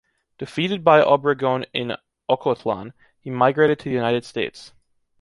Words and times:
Defeated 0.39 0.83
by 0.83 0.99
Obregón 1.03 1.67
in 1.73 1.95
Ocotlán, 2.27 2.93
he 3.19 3.29
migrated 3.29 3.77
to 3.77 3.89
the 3.89 3.93
United 3.95 4.25
States. 4.25 4.73